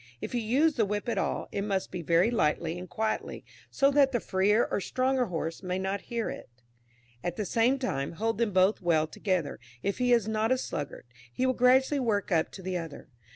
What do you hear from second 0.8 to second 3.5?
whip at all, it must be very lightly and quietly,